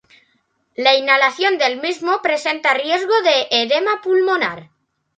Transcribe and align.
La 0.75 0.95
inhalación 0.95 1.59
del 1.59 1.79
mismo 1.79 2.23
presenta 2.23 2.73
riesgo 2.73 3.13
de 3.21 3.49
edema 3.51 4.01
pulmonar. 4.01 4.71